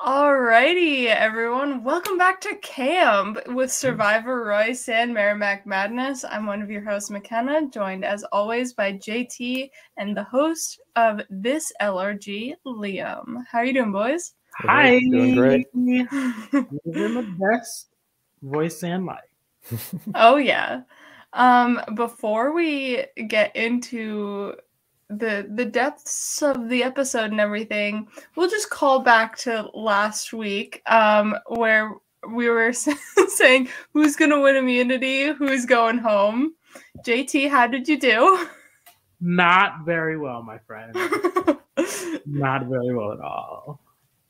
[0.00, 1.82] Alrighty, everyone.
[1.82, 6.24] Welcome back to Camp with Survivor Royce and Merrimack Madness.
[6.24, 11.22] I'm one of your hosts, McKenna, joined as always by JT and the host of
[11.30, 13.44] this LRG, Liam.
[13.50, 14.34] How are you doing, boys?
[14.58, 15.00] Hi.
[15.00, 15.66] Doing great.
[15.74, 16.08] Living
[16.84, 17.88] the best
[18.40, 19.94] voice and life.
[20.14, 20.82] oh yeah.
[21.32, 24.54] Um, before we get into
[25.10, 30.82] the the depths of the episode and everything, we'll just call back to last week,
[30.86, 31.94] um, where
[32.30, 32.72] we were
[33.28, 36.54] saying who's gonna win immunity, who's going home.
[37.06, 38.46] JT, how did you do?
[39.20, 40.94] Not very well, my friend.
[42.26, 43.80] Not very well at all.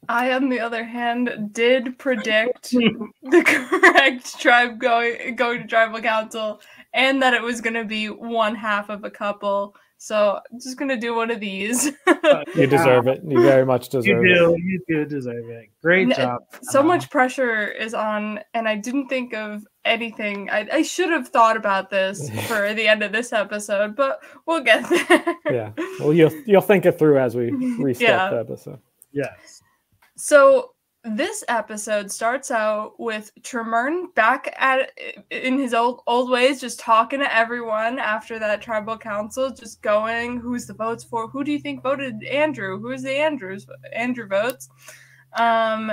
[0.09, 2.71] I, on the other hand, did predict
[3.23, 6.61] the correct tribe going going to tribal council,
[6.95, 9.77] and that it was going to be one half of a couple.
[10.01, 11.91] So I'm just going to do one of these.
[12.07, 13.21] Uh, you deserve it.
[13.27, 14.29] You very much deserve it.
[14.29, 14.59] you do, it.
[14.61, 15.71] You do deserve it.
[15.83, 16.41] Great uh, job.
[16.63, 20.51] So much pressure is on, and I didn't think of anything.
[20.51, 24.63] I, I should have thought about this for the end of this episode, but we'll
[24.63, 25.35] get there.
[25.51, 25.73] Yeah.
[25.99, 28.31] Well, you'll you'll think it through as we restart Yeah.
[28.31, 28.79] the episode.
[29.13, 29.63] Yes.
[30.17, 34.91] So this episode starts out with Tremern back at
[35.31, 40.39] in his old old ways, just talking to everyone after that tribal council, just going,
[40.39, 41.29] who's the votes for?
[41.29, 42.81] Who do you think voted Andrew?
[42.81, 43.67] Who's the Andrews?
[43.93, 44.69] Andrew votes.
[45.35, 45.93] Um,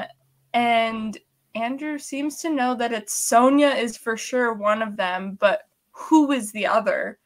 [0.54, 1.18] and
[1.54, 6.32] Andrew seems to know that it's Sonia is for sure one of them, but who
[6.32, 7.20] is the other?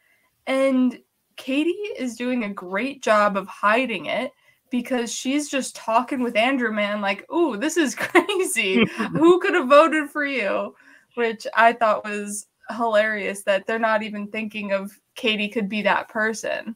[0.48, 1.00] And
[1.38, 4.32] Katie is doing a great job of hiding it
[4.70, 8.86] because she's just talking with Andrew Man, like, "Ooh, this is crazy.
[9.12, 10.76] Who could have voted for you?"
[11.16, 16.08] Which I thought was hilarious that they're not even thinking of Katie could be that
[16.10, 16.76] person.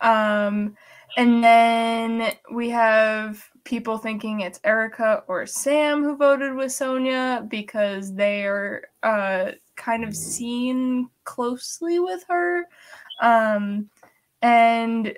[0.00, 0.76] Um,
[1.16, 8.14] and then we have people thinking it's Erica or Sam who voted with Sonia because
[8.14, 12.64] they are uh, kind of seen closely with her.
[13.22, 13.88] Um,
[14.42, 15.14] and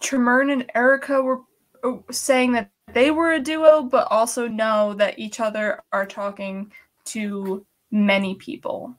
[0.00, 1.40] Tremern and Erica were
[1.84, 6.72] uh, saying that they were a duo, but also know that each other are talking
[7.06, 8.94] to many people.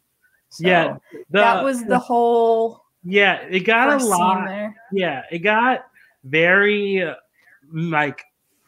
[0.49, 0.97] So yeah.
[1.11, 3.41] The, that was the whole yeah.
[3.49, 4.47] It got a lot.
[4.47, 4.75] there.
[4.91, 5.23] Yeah.
[5.31, 5.85] It got
[6.23, 7.15] very uh,
[7.71, 8.23] like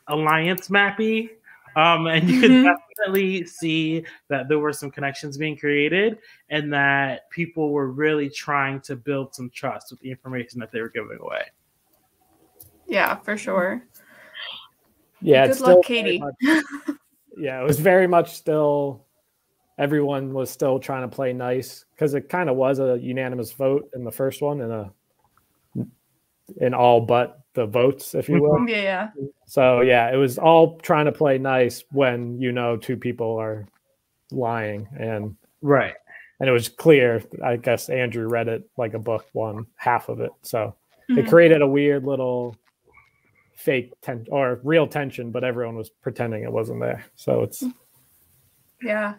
[0.08, 1.30] alliance mappy.
[1.76, 2.42] Um, and you Mhm.
[2.42, 6.20] could definitely see that there were some connections being created
[6.50, 10.82] and that people were really trying to build some trust with the information that they
[10.82, 11.44] were giving away.
[12.92, 13.82] Yeah, for sure.
[15.22, 15.48] Yeah.
[15.48, 16.20] Good luck, Katie.
[16.20, 16.34] much-
[17.38, 19.06] yeah, it was very much still.
[19.80, 23.90] Everyone was still trying to play nice because it kind of was a unanimous vote
[23.96, 24.92] in the first one, and a
[26.60, 28.60] in all but the votes, if you will.
[28.68, 29.10] Yeah, yeah.
[29.48, 33.66] So yeah, it was all trying to play nice when you know two people are
[34.32, 35.94] lying, and Right.
[36.42, 37.24] and it was clear.
[37.42, 40.76] I guess Andrew read it like a book, one half of it, so
[41.10, 41.30] it Mhm.
[41.30, 42.56] created a weird little
[43.62, 47.06] fake ten or real tension, but everyone was pretending it wasn't there.
[47.16, 47.64] So it's
[48.82, 49.16] Yeah.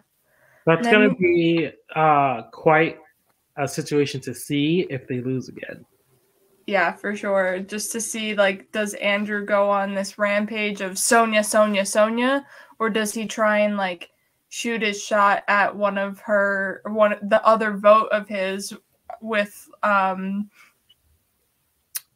[0.65, 2.97] That's going to be uh, quite
[3.57, 5.85] a situation to see if they lose again.
[6.67, 7.59] Yeah, for sure.
[7.59, 12.45] Just to see like does Andrew go on this rampage of Sonia, Sonia, Sonia,
[12.79, 14.09] or does he try and like
[14.49, 18.73] shoot his shot at one of her one the other vote of his
[19.19, 20.49] with um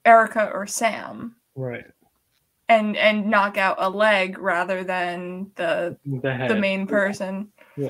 [0.05, 1.85] Erica or Sam Right.
[2.69, 7.51] And and knock out a leg rather than the The, the main person.
[7.75, 7.89] Yeah.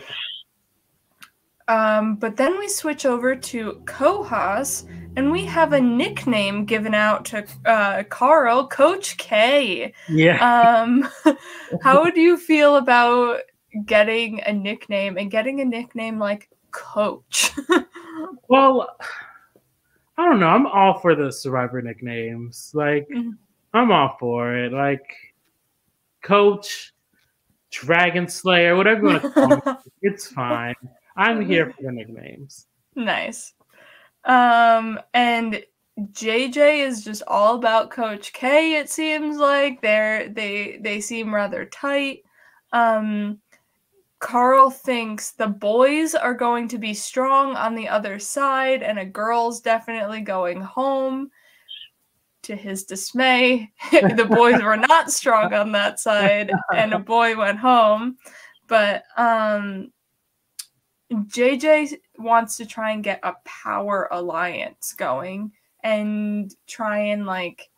[1.67, 4.87] Um, but then we switch over to Kohas,
[5.17, 9.93] and we have a nickname given out to uh, Carl, Coach K.
[10.07, 10.37] Yeah.
[10.39, 11.09] Um,
[11.81, 13.41] how would you feel about
[13.85, 17.51] getting a nickname and getting a nickname like Coach?
[18.47, 18.95] well,
[20.17, 20.47] I don't know.
[20.47, 22.71] I'm all for the survivor nicknames.
[22.73, 23.33] Like, Mhm.
[23.73, 24.71] I'm all for it.
[24.71, 25.15] Like,
[26.23, 26.93] Coach,
[27.71, 30.75] Dragon Slayer, whatever you want to call me, it's fine.
[31.15, 32.67] I'm here for the nicknames.
[32.95, 33.53] nice.
[34.25, 35.63] Um, and
[35.99, 38.77] JJ is just all about Coach K.
[38.77, 42.23] It seems like they're they they seem rather tight.
[42.71, 43.39] Um,
[44.19, 49.05] Carl thinks the boys are going to be strong on the other side, and a
[49.05, 51.31] girl's definitely going home.
[52.47, 57.59] To his dismay, the boys were not strong on that side, and a boy went
[57.59, 58.17] home.
[58.67, 59.91] But um,
[61.11, 65.51] JJ wants to try and get a power alliance going
[65.83, 67.69] and try and like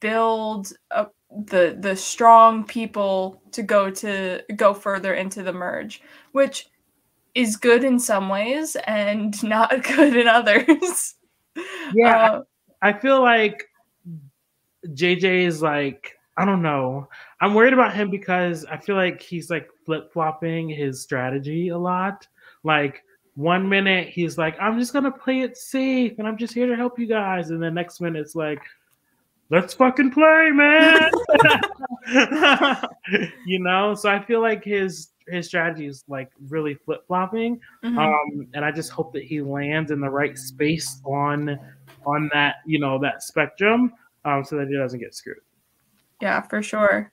[0.00, 1.06] build a
[1.46, 6.02] the the strong people to go to go further into the merge,
[6.32, 6.68] which
[7.34, 11.14] is good in some ways and not good in others.
[11.94, 12.42] Yeah, Uh,
[12.82, 13.64] I feel like
[14.88, 17.08] JJ is like I don't know.
[17.40, 21.78] I'm worried about him because I feel like he's like flip flopping his strategy a
[21.78, 22.26] lot.
[22.64, 26.66] Like one minute he's like, I'm just gonna play it safe and I'm just here
[26.66, 28.62] to help you guys, and the next minute it's like,
[29.50, 31.10] let's fucking play, man.
[33.46, 37.60] you know, so I feel like his his strategy is like really flip flopping.
[37.84, 37.98] mhm.
[37.98, 41.58] Um, and I just hope that he lands in the right space on
[42.06, 43.92] on that you know that spectrum,
[44.24, 45.38] um, so that he doesn't get screwed.
[46.20, 47.12] Yeah, for sure.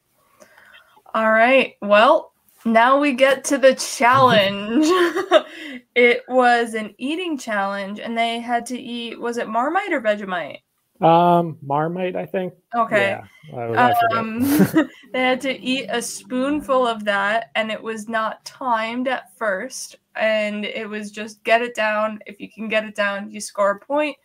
[1.14, 1.76] All right.
[1.82, 2.34] Well,
[2.66, 4.86] now we get to the challenge.
[5.96, 9.20] it was an eating challenge, and they had to eat.
[9.20, 10.60] Was it Marmite or Vegemite?
[11.02, 12.54] Um, Marmite, I think.
[12.76, 13.18] Okay.
[13.52, 14.18] Yeah, I, I.
[14.18, 14.42] Um,
[15.14, 19.96] they had to eat a spoonful of that, and it was not timed at first.
[20.16, 22.20] And it was just get it down.
[22.26, 24.18] If you can get it down, you score a point.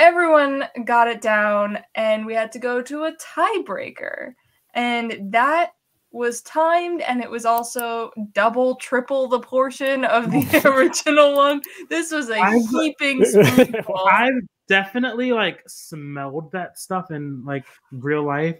[0.00, 4.32] Everyone got it down, and we had to go to a tiebreaker.
[4.74, 5.72] And that
[6.12, 11.60] was timed, and it was also double, triple the portion of the original one.
[11.88, 14.08] This was a I've- heaping spoonful.
[14.10, 14.32] I've
[14.68, 18.58] definitely like smelled that stuff in like real life.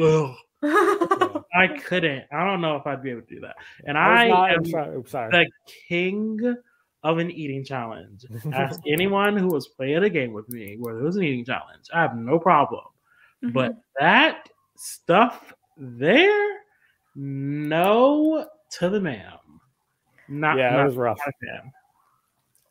[0.00, 0.34] Ugh.
[0.62, 2.24] I couldn't.
[2.32, 3.56] I don't know if I'd be able to do that.
[3.84, 4.96] And I I was not, am I'm sorry.
[4.96, 5.30] oops, sorry.
[5.30, 5.50] the
[5.88, 6.56] king
[7.02, 8.24] of an eating challenge.
[8.52, 11.86] Ask anyone who was playing a game with me where there was an eating challenge.
[11.92, 12.84] I have no problem.
[13.52, 13.80] But mm-hmm.
[14.00, 16.58] that stuff there,
[17.14, 18.46] no
[18.78, 19.38] to the ma'am.
[20.28, 21.18] Not, yeah, not, it was rough.
[21.18, 21.62] not a.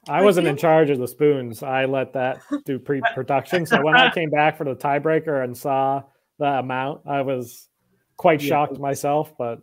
[0.08, 1.64] I I wasn't in charge of the spoons.
[1.64, 3.66] I let that do pre-production.
[3.66, 6.04] So when I came back for the tiebreaker and saw
[6.38, 7.70] the amount, I was
[8.18, 8.50] quite Yeah.
[8.50, 9.34] shocked myself.
[9.38, 9.60] But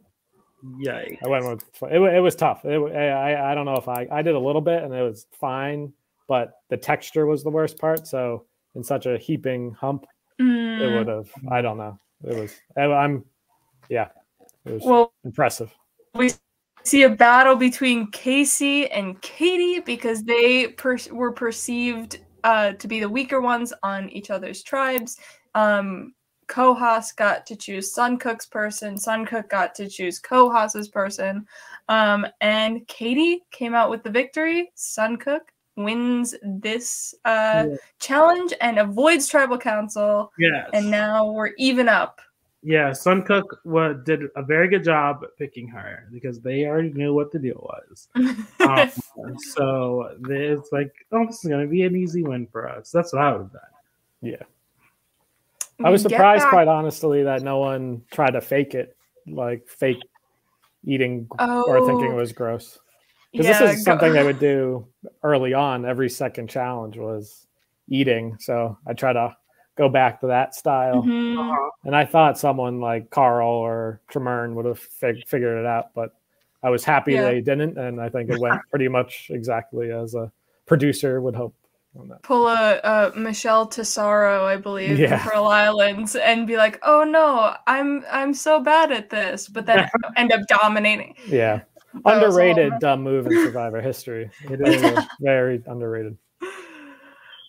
[0.65, 1.19] Yikes.
[1.25, 2.15] I went with it.
[2.17, 2.65] It was tough.
[2.65, 5.27] It, I I don't know if I I did a little bit and it was
[5.33, 5.93] fine,
[6.29, 8.07] but the texture was the worst part.
[8.07, 10.07] So in such a heaping hump,
[10.39, 11.29] it Mm, would have.
[11.51, 11.99] I don't know.
[12.25, 12.55] It was.
[12.77, 13.25] I'm.
[13.89, 14.09] Yeah,
[14.65, 15.73] it was well, impressive.
[16.15, 16.31] we
[16.85, 23.01] see a battle between Casey and Katie because they per- were perceived uh, to be
[23.01, 25.19] the weaker ones on each other's tribes.
[25.55, 26.15] Um,
[26.53, 28.97] Kohas got to choose Suncook's person.
[28.97, 31.47] Suncook got to choose Kohas's person.
[31.89, 34.71] Um, and Katie came out with the victory.
[34.77, 35.41] Suncook
[35.77, 37.77] wins this uh, Yeah.
[37.99, 40.31] challenge and avoids tribal council.
[40.39, 40.69] Yes.
[40.75, 42.21] And now we're even up.
[42.65, 47.33] yeah, Suncook wa- did a very good job picking her because they already knew what
[47.33, 48.09] the deal was.
[48.61, 52.91] Um, so it's like, oh, this is going to be an easy win for us.
[52.93, 53.73] That's what I would have done.
[54.21, 54.43] Yeah.
[55.85, 58.97] I was surprised, quite honestly, that no one tried to fake it,
[59.27, 59.99] like fake
[60.85, 62.79] eating or thinking it Oh, was gross.
[63.33, 64.87] Because yeah, this is go- something they would do
[65.23, 65.85] early on.
[65.85, 67.47] Every second challenge was
[67.89, 69.35] eating, so I try to
[69.77, 71.03] go back to that style.
[71.03, 71.39] Mhm.
[71.39, 71.71] Uh-huh.
[71.85, 76.15] And I thought someone like Carl or Tremern would have fig- figured it out, but
[76.63, 77.25] I was happy Yeah.
[77.25, 80.31] they didn't, and I think it went pretty much exactly as a
[80.67, 81.55] producer would hope.
[81.95, 82.23] On that.
[82.23, 85.23] pull a, a Michelle Tesauro, I believe, Yeah.
[85.23, 89.87] Pearl Islands, and be like, "Oh no, I'm I'm so bad at this," but then
[90.17, 91.15] end up dominating.
[91.27, 91.61] Yeah,
[91.93, 94.31] That underrated dumb move in Survivor history.
[94.51, 96.17] It is very underrated.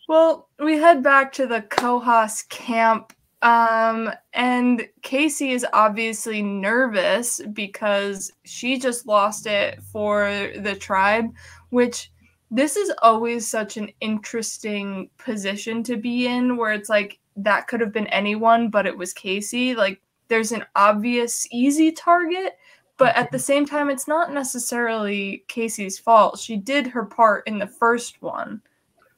[0.10, 8.32] Well, we head back to the Kohas camp, um, and Casey is obviously nervous because
[8.44, 11.34] she just lost it for the tribe,
[11.70, 12.12] which
[12.54, 17.82] this is always such an interesting position to be in where it's like that could
[17.82, 19.74] have been anyone, but it was Casey.
[19.74, 22.54] Like there's an obvious easy target,
[22.98, 26.38] but at the same time, it's not necessarily Casey's fault.
[26.38, 28.62] She did her part in the first one.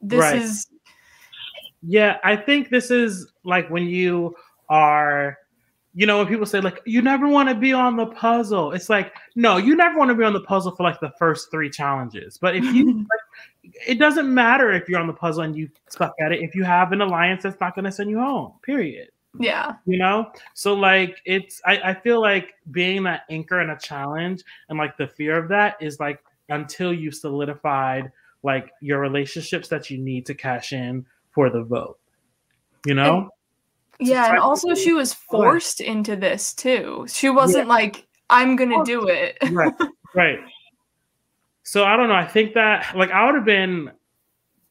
[0.01, 0.41] This Right.
[0.41, 0.67] is
[1.83, 4.33] Yeah, I think this is like when you
[4.69, 5.37] are,
[5.97, 8.73] you know, when people say like you never want to be on the puzzle.
[8.73, 11.49] It's like no, you never want to be on the puzzle for like the first
[11.49, 12.37] three challenges.
[12.37, 12.97] But if you,
[13.63, 16.41] like, it doesn't matter if you're on the puzzle and you suck at it.
[16.41, 19.09] If you have an alliance that's not going to send you home, period.
[19.39, 19.75] yeah.
[19.85, 24.43] You know, so like it's I, I feel like being that anchor in a challenge
[24.67, 28.11] and like the fear of that is like until you've solidified
[28.43, 31.97] like your relationships that you need to cash in for the vote.
[32.85, 33.29] You know?
[33.99, 37.05] Yeah, and also she was forced into this too.
[37.09, 39.37] She wasn't like, I'm gonna do it.
[39.51, 39.73] right
[40.15, 40.39] right
[41.63, 43.91] so i don't know i think that like i would have been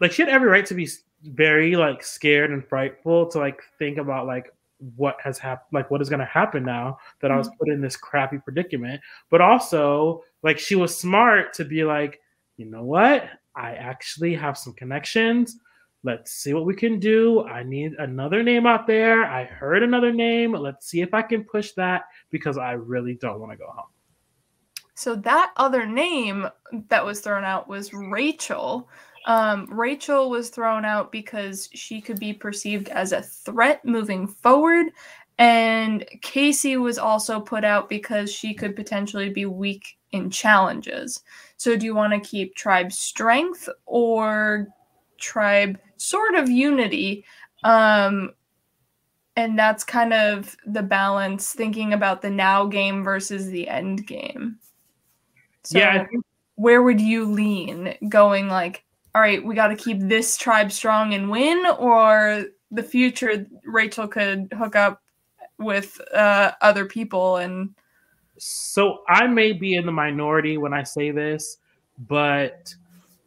[0.00, 0.88] like she had every right to be
[1.22, 4.50] very like scared and frightful to like think about like
[4.96, 7.58] what has happened, like what is going to happen now that I was mm-hmm.
[7.58, 9.00] put in this crappy predicament.
[9.30, 12.20] But also, like she was smart to be like,
[12.56, 13.28] you know what?
[13.56, 15.58] I actually have some connections.
[16.04, 17.44] Let's see what we can do.
[17.44, 19.24] I need another name out there.
[19.24, 20.52] I heard another name.
[20.52, 23.86] Let's see if I can push that because I really don't want to go home.
[24.94, 26.46] So that other name
[26.88, 28.88] that was thrown out was Rachel.
[29.26, 34.88] Um, Rachel was thrown out because she could be perceived as a threat moving forward.
[35.38, 41.22] And Casey was also put out because she could potentially be weak in challenges.
[41.56, 44.68] So, do you want to keep tribe strength or
[45.18, 47.24] tribe sort of unity?
[47.62, 48.32] Um,
[49.36, 54.58] and that's kind of the balance thinking about the now game versus the end game.
[55.64, 56.06] So yeah.
[56.56, 58.84] where would you lean going like,
[59.14, 64.08] all right, we got to keep this tribe strong and win, or the future Rachel
[64.08, 65.02] could hook up
[65.58, 67.74] with uh, other people and.
[68.36, 71.58] So I may be in the minority when I say this,
[72.08, 72.74] but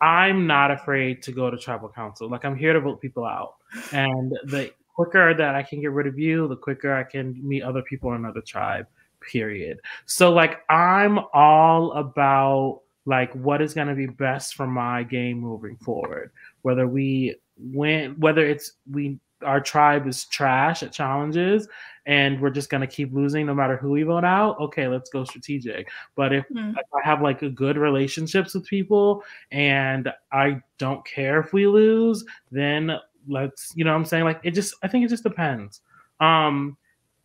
[0.02, 2.30] I'm not afraid to go to tribal council.
[2.30, 3.56] Like I'm here to vote people out,
[3.92, 7.64] and the quicker that I can get rid of you, the quicker I can meet
[7.64, 8.88] other people in another tribe
[9.32, 9.80] period.
[10.06, 15.40] So like I'm all about like what is going to be best for my game
[15.40, 16.32] moving forward.
[16.62, 21.68] Whether we win, whether it's we our tribe is trash at challenges
[22.08, 25.10] and we're just going to keep losing no matter who we vote out okay let's
[25.10, 26.72] go strategic but if, mm.
[26.72, 31.68] if, i have like a good relationships with people and i don't care if we
[31.68, 32.92] lose then
[33.28, 35.82] let's you know i'm saying like it just i think it just depends
[36.20, 36.76] um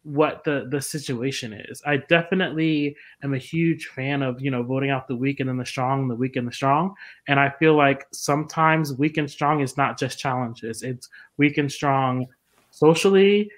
[0.05, 1.81] what the the situation is.
[1.87, 5.59] I definitely am a huge fan of you know voting out the weak and then
[5.59, 6.95] the strong, the weak and the strong,
[7.29, 11.71] and I feel like sometimes weak and strong is not just challenges; it's weak and
[11.71, 12.27] strong
[12.71, 13.51] socially,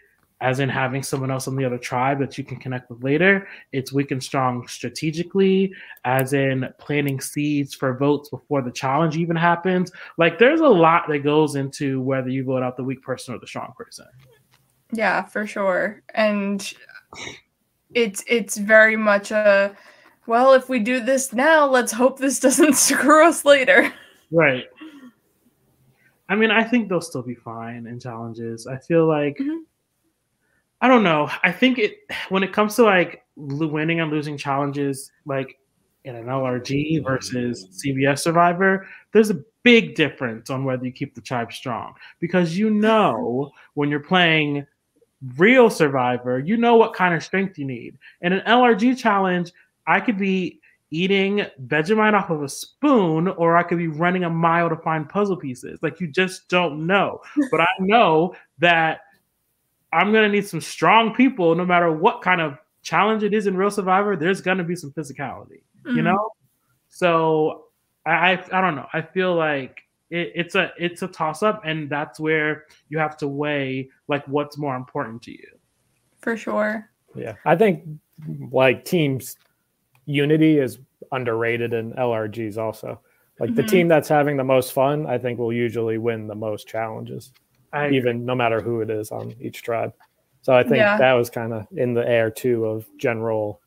[0.45, 3.49] as in having someone else on the other tribe that you can connect with later.
[3.73, 5.73] It's weak and strong strategically,
[6.05, 9.91] as in planting seeds for votes before the challenge even happens.
[10.19, 13.39] Like there's a lot that goes into whether you vote out the weak person or
[13.39, 14.05] the strong person.
[14.93, 16.03] Yeah, for sure.
[16.15, 16.71] And
[17.95, 19.75] it's it's very much a
[20.27, 23.91] well, if we do this now, let's hope this doesn't screw us later.
[24.31, 24.65] Right.
[26.29, 28.67] I mean, I think they'll still be fine in challenges.
[28.67, 29.63] I feel like mm-hmm.
[30.85, 31.31] I don't know.
[31.43, 31.97] I think it
[32.29, 35.59] when it comes to like winning and losing challenges, like
[36.05, 38.01] in an LRG versus mm-hmm.
[38.01, 42.69] CBS Survivor, there's a big difference on whether you keep the tribe strong because you
[42.69, 44.67] know when you're playing
[45.39, 47.97] real survivor, you know what kind of strength you need.
[48.21, 49.53] In an LRG challenge,
[49.87, 50.61] I could be
[50.91, 55.09] eating Vegemite off of a spoon, or I could be running a mile to find
[55.09, 55.79] puzzle pieces.
[55.81, 57.23] Like you just don't know.
[57.51, 59.01] but I know that
[59.95, 63.57] I'm gonna need some strong people, no matter what kind of challenge it is in
[63.57, 64.17] Real Survivor.
[64.17, 65.97] There's gonna be some physicality, mm-hmm.
[65.97, 66.31] you know.
[66.89, 67.67] So
[68.05, 68.87] I, I I don't know.
[68.93, 73.17] I feel like it, it's a it's a toss up, and that's where you have
[73.19, 75.49] to weigh like what's more important to you.
[76.19, 76.91] For sure.
[77.15, 77.85] Yeah, I think
[78.51, 79.37] like teams
[80.07, 80.79] unity is
[81.13, 83.01] underrated in LRGs also.
[83.41, 83.57] Like mm-hmm.
[83.57, 87.33] the team that's having the most fun, I think will usually win the most challenges,
[87.75, 89.93] I, even no matter who it is on each tribe.
[90.43, 90.99] So I think yeah.
[90.99, 93.61] that was kind of in the air too of general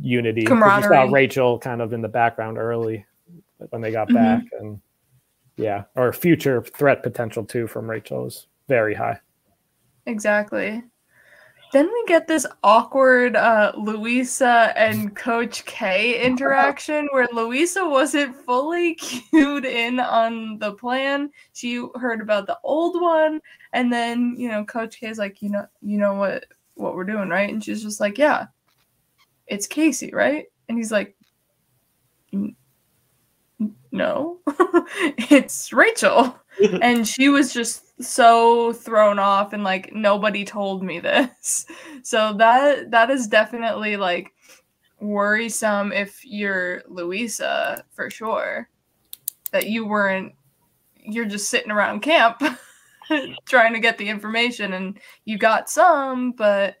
[0.00, 0.42] unity.
[0.42, 3.06] You saw Rachel kind of in the background early
[3.70, 4.16] when they got mm-hmm.
[4.16, 4.80] back, and
[5.56, 9.18] yeah, or future threat potential too from Rachel is very high.
[10.06, 10.82] Exactly.
[11.74, 18.94] Then we get this awkward uh, Louisa and Coach K interaction where Louisa wasn't fully
[19.32, 21.30] cued in on the plan.
[21.52, 23.40] She heard about the old one,
[23.72, 27.02] and then you know Coach K is like, you know, you know what what we're
[27.02, 27.52] doing, right?
[27.52, 28.46] And she's just like, yeah,
[29.48, 30.44] it's Casey, right?
[30.68, 31.16] And he's like,
[33.90, 34.38] no,
[35.28, 36.38] it's Rachel.
[36.82, 41.66] and she was just so thrown off and like nobody told me this.
[42.02, 44.30] So that that is definitely like
[45.00, 48.68] worrisome if you're Louisa for sure.
[49.52, 50.34] That you weren't
[50.96, 52.42] you're just sitting around camp
[53.46, 56.76] trying to get the information and you got some, but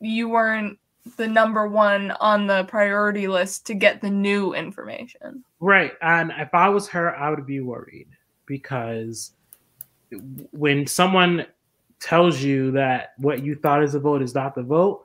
[0.00, 0.78] you weren't
[1.16, 5.44] the number one on the priority list to get the new information.
[5.60, 5.92] Right.
[6.02, 8.08] And if I was her, I would be worried
[8.46, 9.32] because
[10.52, 11.46] when someone
[12.00, 15.04] tells you that what you thought is a vote is not the vote,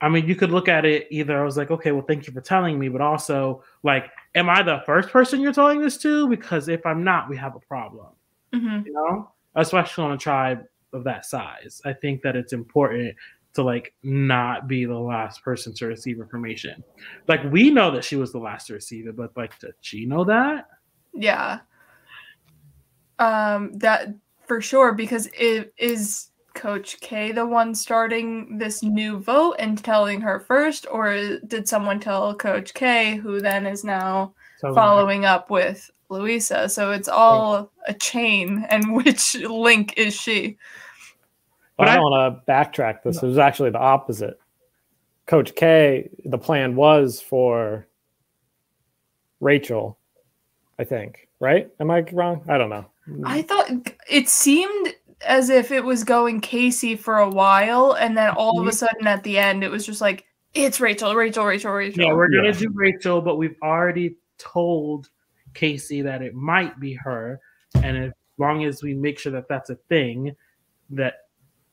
[0.00, 2.32] I mean, you could look at it either I was like, okay, well, thank you
[2.32, 6.28] for telling me, but also like, am I the first person you're telling this to?
[6.28, 8.08] Because if I'm not, we have a problem.
[8.52, 8.86] Mm-hmm.
[8.86, 11.80] You know, especially on a tribe of that size.
[11.84, 13.16] I think that it's important
[13.54, 16.82] to like not be the last person to receive information.
[17.28, 20.06] Like we know that she was the last to receive it, but like did she
[20.06, 20.68] know that?
[21.12, 21.60] Yeah.
[23.18, 24.08] Um that
[24.46, 30.20] for sure because it is Coach K the one starting this new vote and telling
[30.20, 35.50] her first, or did someone tell Coach K who then is now So following up
[35.50, 36.68] with Louisa?
[36.68, 37.70] So it's all oh.
[37.86, 40.56] a chain, and which link is she?
[41.76, 43.22] But But I I- want to backtrack this.
[43.22, 44.38] It was actually the opposite.
[45.26, 47.86] Coach K, the plan was for
[49.40, 49.98] Rachel,
[50.78, 51.28] I think.
[51.40, 51.70] Right?
[51.80, 52.44] Am I wrong?
[52.48, 52.86] I don't know.
[53.24, 53.70] I thought
[54.08, 54.94] it seemed
[55.26, 58.74] as if it was going Casey for a while, and then all of a Mhm.
[58.74, 62.04] sudden at the end, it was just like it's Rachel, Rachel, Rachel, Rachel.
[62.04, 62.52] Yeah, we're gonna Yeah.
[62.52, 65.08] do Rachel, but we've already told
[65.54, 67.40] Casey that it might be her,
[67.82, 70.34] and as long as we make sure that that's a thing,
[70.90, 71.14] that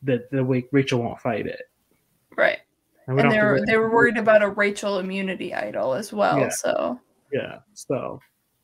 [0.04, 1.70] that the way Rachel won't fight it,
[2.36, 2.60] right.
[3.08, 6.40] we And they have were they were worried about a Rachel immunity idol as well.
[6.40, 6.50] Yeah.
[6.50, 7.00] So
[7.32, 8.20] Yeah, so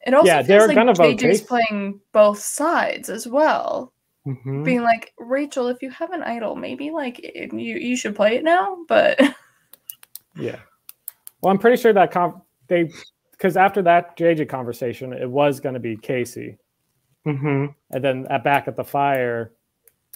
[0.08, 1.46] it also Yeah, feels they're like gonna vote JJ's Casey.
[1.46, 3.94] playing both sides as well.
[4.26, 4.64] mhm.
[4.66, 8.36] Being like, Rachel, if you have an idol, maybe like it- you you should play
[8.36, 8.78] it now.
[8.88, 9.20] But
[10.36, 10.60] Yeah.
[11.42, 12.92] Well, I'm pretty sure that con they
[13.32, 16.58] because after that JJ conversation, it was going to be Casey,
[17.26, 17.74] Mhm.
[17.92, 19.54] and then at back at the fire,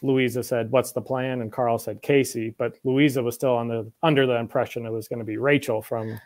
[0.01, 3.91] Louisa said, "What's the plan?" and Carl said Casey, but Louisa was still on the
[4.01, 6.19] under the impression it was going to be Rachel from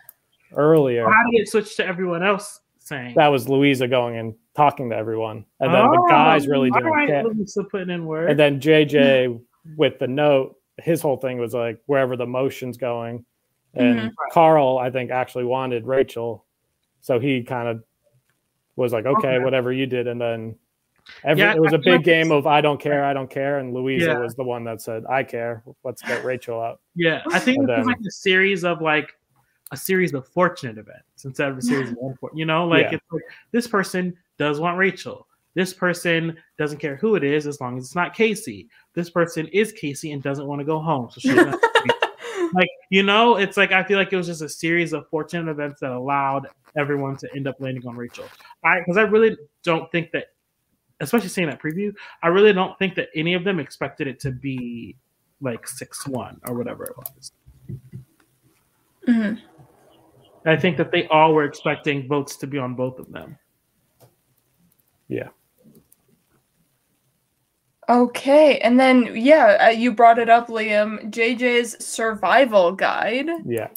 [0.53, 1.05] earlier.
[1.05, 3.13] how did it switch to everyone else saying?
[3.15, 6.77] That was Louisa going and talking to everyone, and then the Oh, guys really all
[6.79, 7.23] didn't right, care.
[7.23, 8.29] Louisa putting in work.
[8.29, 9.39] And then JJ
[9.75, 13.25] with the note, his whole thing was like wherever the motion's going.
[13.73, 14.11] And Mhm.
[14.31, 16.45] Carl, I think, actually wanted Rachel.
[17.01, 17.83] So he kind of
[18.77, 19.43] was like, okay, Okay.
[19.43, 20.07] whatever you did.
[20.07, 20.55] And then
[21.23, 23.29] every, Yeah, it was I a like big game of I don't care, I don't
[23.29, 23.59] care.
[23.59, 24.19] And Louisa Yeah.
[24.19, 25.63] was the one that said, I care.
[25.83, 26.79] Let's get Rachel out.
[26.95, 29.13] Yeah, I think And is then- like a series of like
[29.71, 32.37] a series of fortunate events instead of a series of unfortunate.
[32.39, 32.95] You know, like Yeah.
[32.97, 35.27] it's like this person does want Rachel.
[35.55, 38.67] This person doesn't care who it is as long as it's not Casey.
[38.93, 41.63] This person is Casey and doesn't want to go home, so she doesn't
[42.53, 43.37] like you know.
[43.37, 46.47] It's like I feel like it was just a series of fortunate events that allowed
[46.77, 48.25] everyone to end up landing on Rachel.
[48.65, 50.25] I because I really don't think that,
[50.99, 54.31] especially seeing that preview, I really don't think that any of them expected it to
[54.31, 54.95] be
[55.39, 57.31] like six one or whatever it was.
[59.07, 59.39] Mhm.
[60.45, 63.37] I think that they all were expecting votes to be on both of them.
[65.07, 65.29] Yeah.
[67.87, 71.11] Okay, and then yeah, uh, you brought it up, Liam.
[71.11, 73.29] JJ's survival guide.
[73.45, 73.69] Yeah.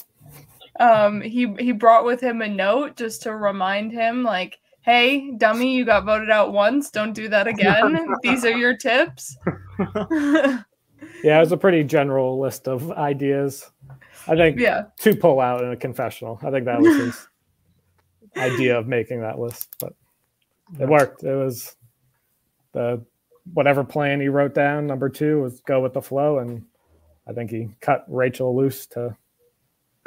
[0.79, 5.75] Um, he he brought with him a note just to remind him, like, "Hey, dummy,
[5.75, 6.89] you got voted out once.
[6.89, 8.07] Don't do that again.
[8.23, 9.37] These are your tips."
[11.23, 11.37] Yeah.
[11.37, 13.69] It was a pretty general list of ideas.
[14.27, 16.39] I think yeah, to pull out in a confessional.
[16.43, 17.27] I think that was his
[18.37, 19.93] idea of making that list, but
[20.79, 21.23] it worked.
[21.23, 21.75] It was
[22.73, 23.03] the
[23.53, 24.87] whatever plan he wrote down.
[24.87, 26.65] Number two was go with the flow, and
[27.27, 29.15] I think he cut Rachel loose to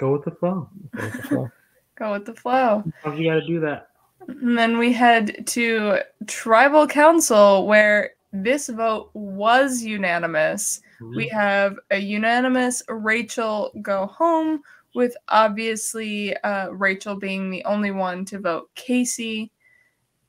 [0.03, 0.68] Go with the flow.
[0.96, 1.51] go with the flow.
[1.96, 2.83] go with the flow.
[3.03, 3.88] Sometimes you got to do that.
[4.27, 10.81] And then we head to tribal council where this vote was unanimous.
[11.14, 14.62] We have a unanimous Rachel go home,
[14.94, 19.50] with obviously uh, Rachel being the only one to vote Casey.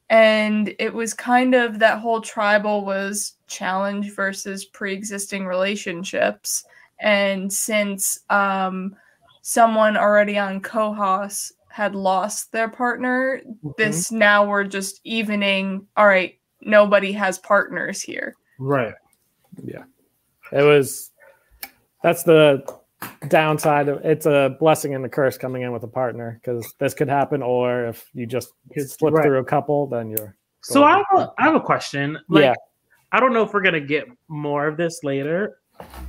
[0.09, 6.63] And it was kind of that whole tribal was challenge versus pre existing relationships.
[6.99, 8.95] And since um,
[9.41, 13.75] someone already on Kohas had lost their partner, Mhm.
[13.77, 15.87] this now we're just evening.
[15.97, 18.35] All right, nobody has partners here.
[18.59, 18.93] right.
[20.53, 21.11] It was
[22.03, 22.63] that's the
[23.27, 26.93] downside of it's a blessing and a curse coming in with a partner because this
[26.93, 29.23] could happen, or if you just slip right.
[29.23, 32.19] through a couple, then you're So I have, a, I have a question.
[32.29, 32.53] Like, Yeah.
[33.11, 35.59] I don't know if we're gonna get more of this later.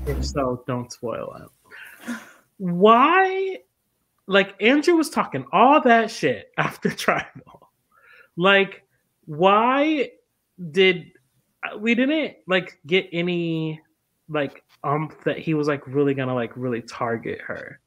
[0.07, 2.17] If so, don't spoil it.
[2.59, 3.59] Why?
[4.27, 7.71] Like Andrew was talking all that shit after tribal.
[8.37, 8.83] Like,
[9.27, 10.11] why
[10.71, 11.13] did
[11.79, 13.81] we didn't like get any
[14.29, 17.81] like um that he was like really gonna like really target her?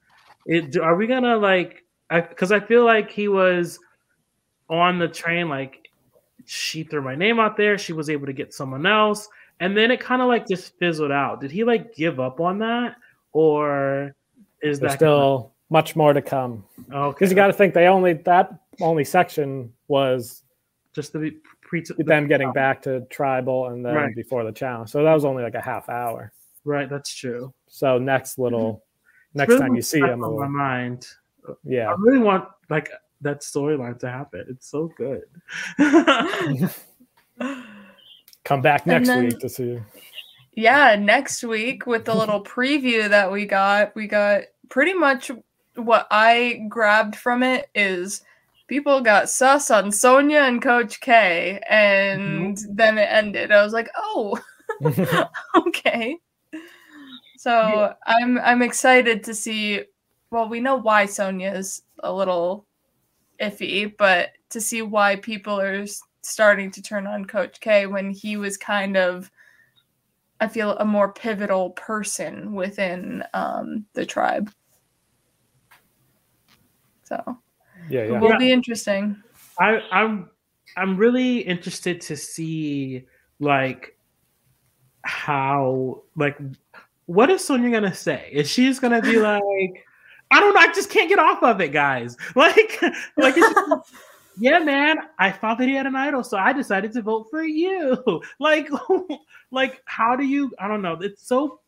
[0.46, 1.84] It are we gonna like?
[2.10, 3.80] Because I feel like he was
[4.70, 5.88] on the train like
[6.46, 7.78] she threw my name out there.
[7.78, 9.28] She was able to get someone else.
[9.60, 11.42] And then it kind of like just fizzled out.
[11.42, 12.96] Did he like give up on that?
[13.34, 14.16] Or
[14.62, 17.14] is there's that still much more to come okay?
[17.14, 20.44] because you got to think they only that only section was
[20.94, 24.16] just to be pre them getting back to tribal and then Right.
[24.16, 24.90] before the challenge.
[24.90, 26.32] So that was only like a half hour.
[26.66, 27.54] Right, that's true.
[27.68, 28.82] So next little mm-hmm.
[29.30, 31.06] It's next really time you see stuck him, on my mind.
[31.64, 31.90] yeah.
[31.92, 32.90] I really want like
[33.22, 34.46] that storyline to happen.
[34.50, 35.24] It's so good.
[38.44, 39.64] Come back next then- week to see.
[39.66, 39.86] you.
[40.54, 45.30] yeah, next week with the little preview that we got, we got pretty much
[45.76, 48.24] what I grabbed from it is
[48.68, 53.52] people got sus on Sonya and Coach K, and then it ended.
[53.52, 54.40] I was like, oh,
[55.56, 56.18] okay.
[57.38, 57.94] So Yeah.
[58.06, 59.84] I'm I'm excited to see.
[60.30, 62.66] Well, we know why Sonya is a little
[63.42, 65.86] iffy, but to see why people are
[66.22, 69.32] starting to turn on Coach K when he was kind of,
[70.42, 74.52] I feel, a more pivotal person within um, the tribe.
[77.06, 77.38] So
[77.90, 78.20] yeah, it yeah.
[78.20, 78.38] will Yeah.
[78.38, 79.22] be interesting.
[79.60, 80.30] I, I'm
[80.76, 83.06] I'm really interested to see
[83.40, 83.98] like
[85.04, 86.38] how like
[87.06, 88.30] what is Sonya gonna say?
[88.32, 89.86] Is she's gonna be like,
[90.32, 92.18] I don't know, I just can't get off of it, guys.
[92.36, 92.82] Like
[93.18, 93.94] like is she-
[94.40, 97.44] yeah, man, I thought that he had an idol, so I decided to vote for
[97.44, 97.98] you.
[98.40, 98.70] Like
[99.52, 101.62] like how do you I don't know, it's so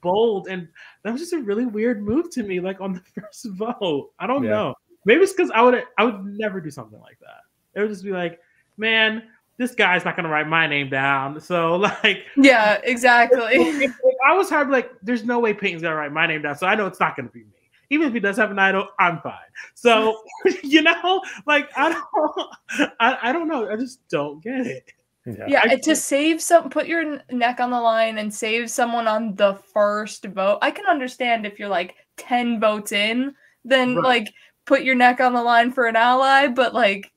[0.00, 0.66] bold and
[1.04, 4.10] that was just a really weird move to me, like on the first vote.
[4.18, 4.50] I don't Yeah.
[4.50, 4.74] know.
[5.08, 7.40] Maybe it's because I would I would never do something like that.
[7.74, 8.40] It would just be like,
[8.76, 9.22] man,
[9.56, 11.40] this guy's not gonna write my name down.
[11.40, 13.54] So like yeah, exactly.
[13.54, 16.58] if, if I was hard, like, there's no way Peyton's gonna write my name down,
[16.58, 17.46] so I know it's not gonna be me.
[17.88, 19.32] Even if he does have an idol, I'm fine.
[19.74, 20.22] So
[20.62, 23.70] you know, like I don't, I, I don't know.
[23.72, 24.92] I just don't get it.
[25.24, 25.46] Yeah.
[25.48, 29.36] Yeah, I- to save some, put your neck on the line and save someone on
[29.36, 30.58] the first vote.
[30.60, 34.04] I can understand if you're like 10 votes in, then Right.
[34.04, 34.34] like
[34.68, 37.10] put your neck on the line for an ally, but like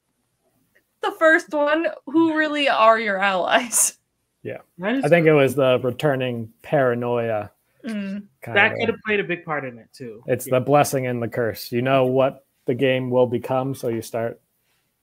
[1.01, 3.97] the first one, who really are your allies?
[4.43, 4.57] Yeah.
[4.81, 7.51] I think it was the returning paranoia.
[7.85, 8.23] Mm.
[8.45, 10.23] That could have played a big part in it too.
[10.25, 11.71] It's the blessing and the curse.
[11.71, 14.39] You know what the game will become, so you start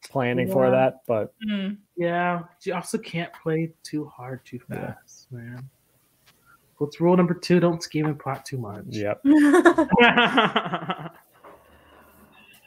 [0.09, 1.03] planning for that.
[1.07, 1.77] But Mm.
[1.97, 2.43] yeah.
[2.65, 4.95] You also can't play too hard too Yeah.
[4.95, 5.69] fast, man.
[6.79, 7.61] What's rule number two?
[7.61, 8.85] Don't scheme and plot too much.
[8.89, 9.21] yep,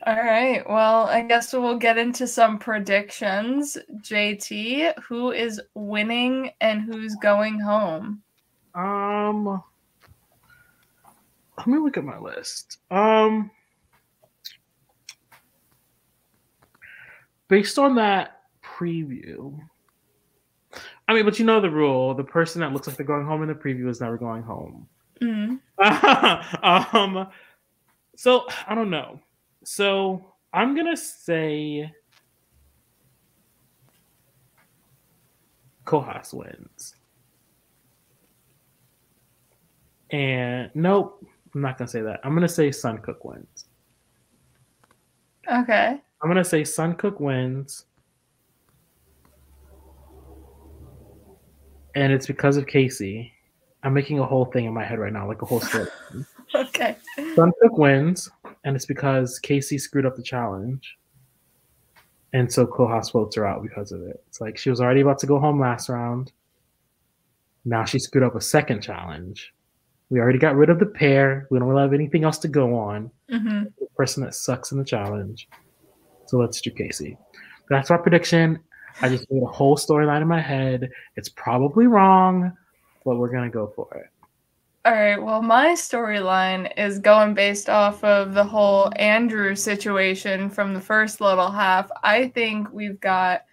[0.08, 0.68] All right.
[0.68, 3.78] Well, I guess we'll get into some predictions.
[4.00, 8.24] JT, who is winning and who's going home?
[8.74, 9.62] Um,
[11.58, 12.80] let me look at my list.
[12.90, 13.52] Um,
[17.48, 19.60] based on that preview,
[21.08, 23.44] I mean, but you know the rule: the person that looks like they're going home
[23.44, 24.88] in the preview is never going home.
[25.22, 25.60] Mm.
[26.94, 27.28] um,
[28.16, 29.20] so I don't know.
[29.64, 31.92] So I'm gonna say
[35.86, 36.96] Kohas wins.
[40.12, 42.20] And nope, I'm not gonna say that.
[42.24, 43.66] I'm gonna say Suncook wins.
[45.52, 46.02] Okay.
[46.22, 47.86] I'm gonna say Suncook wins.
[51.96, 53.34] And it's because of Casey.
[53.84, 55.88] I'm making a whole thing in my head right now, like a whole story.
[56.54, 56.98] Okay.
[57.18, 58.30] Suncook wins,
[58.64, 60.98] and it's because Casey screwed up the challenge.
[62.34, 64.24] And so Kohas votes her out because of it.
[64.28, 66.32] It's like she was already about to go home last round.
[67.66, 69.54] Now she screwed up a second challenge.
[70.10, 71.48] We already got rid of the pair.
[71.52, 73.12] We don't really have anything else to go on.
[73.30, 75.48] hmm The person that sucks in the challenge.
[76.28, 77.18] So let's do Casey.
[77.70, 78.60] That's our prediction.
[79.02, 80.90] I just made a whole storyline in my head.
[81.16, 82.52] It's probably wrong,
[83.06, 84.08] but we're gonna go for it.
[84.84, 85.22] All right.
[85.22, 91.22] Well, my storyline is going based off of the whole Andrew situation from the first
[91.22, 91.92] little half.
[92.04, 93.46] I think we've got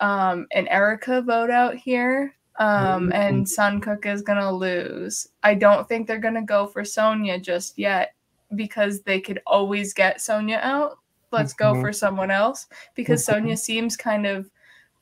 [0.00, 5.28] um, an Erica vote out here, um, and Suncook is gonna lose.
[5.44, 8.14] I don't think they're gonna go for Sonia just yet
[8.56, 10.98] because they could always get Sonia out.
[11.32, 11.82] Let's go Mhm.
[11.82, 13.26] for someone else because Mhm.
[13.26, 14.50] Sonia seems kind of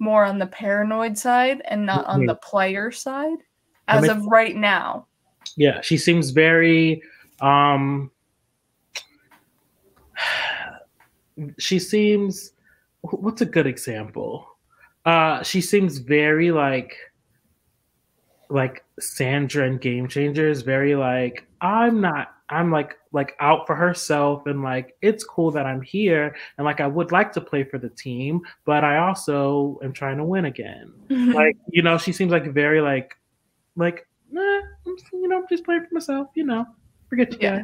[0.01, 3.41] more on the paranoid side and not on the player side
[3.89, 5.08] as of right now.
[5.59, 7.03] Yeah, she seems very
[7.41, 8.13] um
[11.59, 12.53] she seems
[13.01, 14.47] what's a good example?
[15.05, 16.95] Uh she seems very like
[18.49, 24.47] like Sandra and Game Changers, very like I'm not I'm like like out for herself
[24.47, 27.79] and like it's cool that I'm here and like I would like to play for
[27.79, 30.93] the team, but I also am trying to win again.
[31.11, 33.17] like you know she seems like very like
[33.75, 36.65] like nah, I'm, you know just playing for myself you know
[37.09, 37.63] forget you Yeah.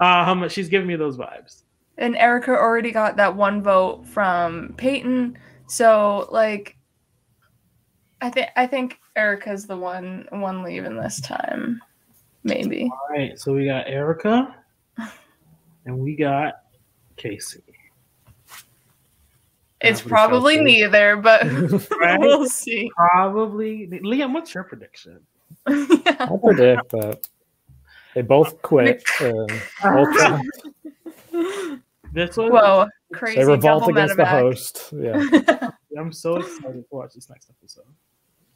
[0.00, 0.28] guys.
[0.28, 1.62] um she's giving me those vibes
[1.96, 5.38] and Erica already got that one vote from Peyton.
[5.68, 6.76] So, like,
[8.20, 11.80] I think I think Erica's the one one leaving this time.
[12.42, 12.90] Maybe.
[12.90, 14.56] All right, so we got Erica,
[15.86, 16.54] and we got
[17.16, 17.62] Casey.
[19.80, 21.44] It's probably neither, but
[22.00, 22.18] Right?
[22.18, 22.90] we'll see.
[22.96, 24.32] Probably Liam.
[24.32, 25.20] What's your prediction?
[25.68, 26.16] Yeah.
[26.20, 27.28] I predict that
[28.14, 29.02] they both quit.
[29.20, 29.50] And
[29.84, 30.42] Ultron,
[32.12, 33.38] This one, Whoa, crazy.
[33.40, 34.40] they revolt double against the medevac.
[34.40, 34.92] host.
[34.96, 35.70] Yeah.
[35.98, 37.84] I'm so excited to watch this next episode.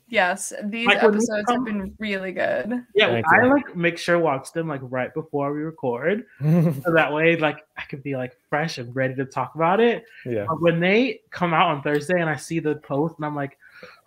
[0.09, 2.85] yes, these Like, episodes come- have been really good.
[2.95, 3.51] Yeah, Thank I you.
[3.53, 7.83] like make sure watch them like right before we record, so that way like I
[7.89, 10.05] can be like fresh and ready to talk about it.
[10.25, 10.45] yeah.
[10.49, 13.59] But when they come out on Thursday and I see the post and I'm like,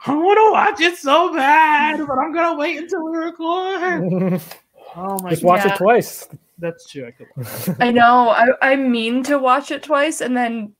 [0.05, 4.41] I want to watch it so bad, but I'm gonna wait until we record.
[4.93, 5.73] Oh my Just watch Yeah.
[5.73, 6.27] it twice.
[6.57, 7.07] that's true.
[7.07, 7.75] I could.
[7.79, 8.27] I know.
[8.29, 10.73] I, I mean to watch it twice, and then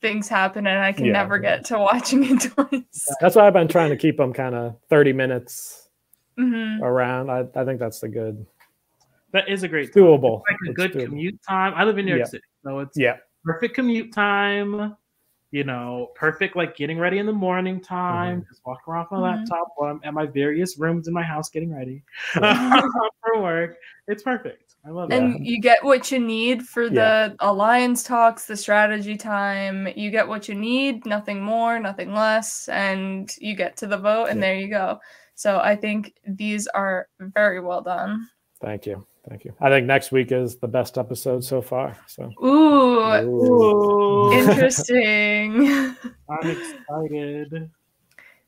[0.00, 1.12] things happen, and I can Yeah.
[1.12, 3.08] never get to watching it twice.
[3.20, 5.90] That's why I've been trying to keep them kind of 30 minutes
[6.38, 7.30] hmm around.
[7.30, 8.46] I, I think that's the good,
[9.32, 10.04] That is a great, it's time.
[10.04, 10.42] doable.
[10.48, 11.04] like a It's good doable.
[11.04, 11.74] commute time.
[11.76, 12.30] I live in New York Yeah.
[12.30, 13.16] City, so it's Yeah.
[13.44, 14.96] perfect commute time.
[15.50, 18.40] You know, perfect like getting ready in the morning time.
[18.40, 18.48] Mm-hmm.
[18.50, 19.22] Just walk around my Mhm.
[19.22, 23.76] laptop while I'm at my various rooms in my house getting ready for work.
[24.08, 24.74] It's perfect.
[24.86, 25.16] I love it.
[25.16, 27.28] And you get what you need for Yeah.
[27.28, 29.88] the alliance talks, the strategy time.
[29.96, 34.26] You get what you need, nothing more, nothing less, and you get to the vote,
[34.26, 34.48] and Yeah.
[34.48, 35.00] there you go.
[35.34, 38.28] So I think these are very well done.
[38.60, 39.06] Thank you.
[39.28, 39.52] Thank you.
[39.60, 41.96] I think next week is the best episode so far.
[42.06, 45.66] So Ooh, Ooh, interesting.
[46.30, 47.70] I'm excited.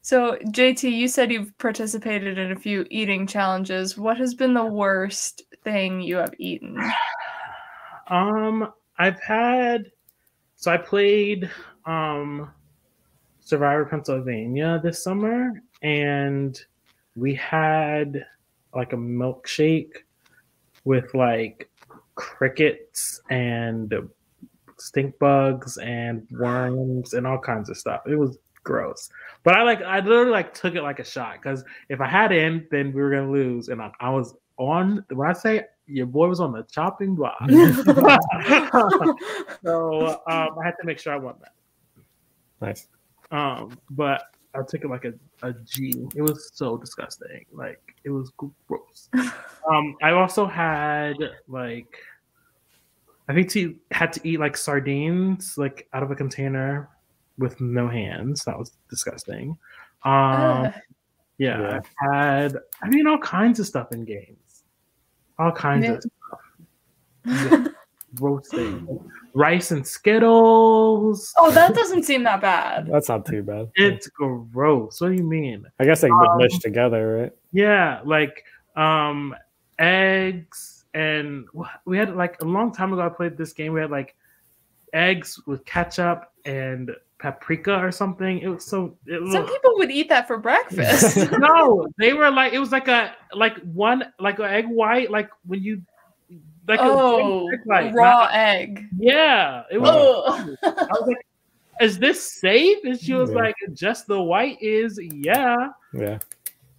[0.02, 3.98] So, JT, you said you've participated in a few eating challenges.
[3.98, 6.80] What has been the worst thing you have eaten?
[8.08, 9.92] Um, I've had
[10.56, 11.48] so I played
[11.86, 12.50] um
[13.38, 16.60] Survivor Pennsylvania this summer, and
[17.14, 18.26] we had
[18.74, 19.92] like a milkshake
[20.84, 21.70] with like
[22.14, 23.92] crickets and
[24.78, 28.02] stink bugs and worms and all kinds of stuff.
[28.06, 29.10] It was gross.
[29.42, 32.32] But I like I literally like took it like a shot because if I had
[32.32, 33.68] in, then we were gonna lose.
[33.68, 37.38] And I, I was on when I say your boy was on the chopping block.
[39.64, 41.52] so um, I had to make sure I won that.
[42.60, 42.86] nice.
[43.30, 44.22] Um, but
[44.54, 46.06] I took it like a, a G.
[46.14, 47.44] It was so disgusting.
[47.52, 48.32] Like it was
[48.66, 49.08] gross.
[49.70, 51.16] um, I also had
[51.48, 51.96] like
[53.28, 56.88] I think he had to eat like sardines like out of a container
[57.38, 58.44] with no hands.
[58.44, 59.56] That was disgusting.
[60.04, 60.12] Um,
[60.66, 60.72] Ugh.
[61.38, 61.76] yeah, Yeah.
[61.78, 64.64] I've had I mean all kinds of stuff in games.
[65.38, 65.92] All kinds Yeah.
[65.92, 66.02] of
[67.52, 67.72] stuff.
[68.18, 68.88] Roasting
[69.34, 71.32] rice and Skittles.
[71.38, 72.88] oh, that doesn't seem that bad.
[72.90, 73.70] That's not too bad.
[73.76, 75.00] It's gross.
[75.00, 75.64] What do you mean?
[75.78, 77.32] I guess they would Um, mesh together, right?
[77.52, 78.44] Yeah, like
[78.76, 79.34] um
[79.78, 81.46] eggs and
[81.84, 83.72] we had like a long time ago I played this game.
[83.72, 84.14] We had like
[84.92, 88.38] eggs with ketchup and paprika or something.
[88.38, 91.30] It was so it was Some people would eat that for breakfast.
[91.38, 95.30] no, they were like it was like a like one like an egg white like
[95.46, 95.82] when you
[96.68, 98.86] like a oh, egg white, raw not- egg.
[98.96, 99.90] yeah, it was.
[99.90, 100.56] Oh.
[100.62, 101.26] I was like,
[101.80, 103.36] "Is this safe?" And she was Yeah.
[103.36, 106.18] like, "Just the white is yeah." Yeah.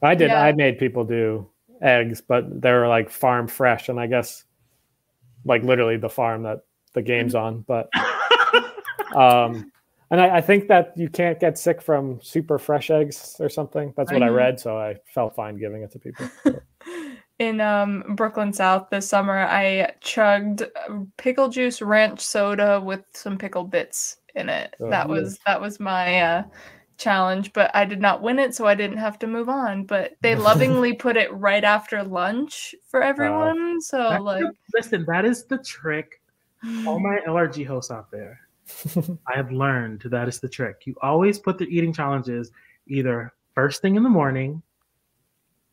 [0.02, 0.30] I did.
[0.30, 0.42] Yeah.
[0.42, 1.48] I made people do
[1.82, 4.44] eggs, but they were like farm fresh, and I guess
[5.46, 6.62] like literally the farm that
[6.94, 7.62] the game's on.
[7.62, 7.90] But
[9.16, 9.72] um,
[10.10, 13.94] and I, I think that you can't get sick from super fresh eggs or something.
[13.96, 14.36] That's what I Mhm.
[14.36, 16.30] read, so I felt fine giving it to people.
[17.40, 20.64] In um, Brooklyn South this summer, I chugged
[21.18, 24.76] pickle juice ranch soda with some pickle bits in it.
[24.80, 26.44] Oh, that was that was my uh,
[27.02, 29.86] challenge, but I did not win it, so I didn't have to move on.
[29.86, 33.82] But they lovingly put it right after lunch for everyone.
[33.82, 36.22] so like, the- listen, that is the trick.
[36.86, 38.40] All my LRG hosts out there,
[39.28, 40.84] I have learned that is the trick.
[40.86, 42.52] You always put the eating challenges
[42.88, 44.62] either first thing in the morning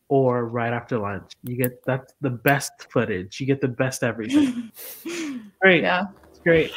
[0.09, 1.31] or right after lunch.
[1.43, 3.39] You get that's the best footage.
[3.39, 4.71] You get the best everything.
[5.61, 5.83] Great.
[5.83, 6.05] yeah.
[6.29, 6.71] It's great.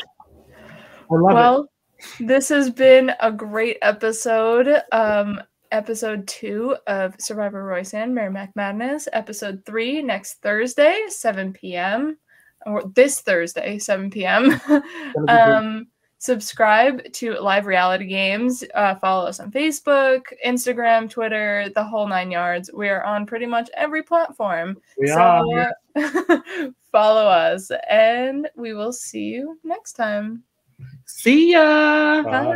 [0.55, 1.72] I love it.
[2.21, 4.83] This has been a great episode.
[4.93, 5.41] Um,
[5.73, 9.09] episode two of Survivor Royce and Merrimack Madness.
[9.13, 12.19] Episode three next Thursday, 7 p.m.
[12.67, 14.61] Or this Thursday, 7 p.m.
[15.29, 15.87] um,
[16.19, 18.63] subscribe to Live Reality Games.
[18.75, 22.71] Uh, follow us on Facebook, Instagram, Twitter, the whole nine yards.
[22.73, 24.77] We are on pretty much every platform.
[24.97, 25.73] We are.
[25.97, 26.43] so
[26.93, 30.45] follow us, and we will see you next time.
[31.17, 32.23] See ya.
[32.23, 32.49] Bye.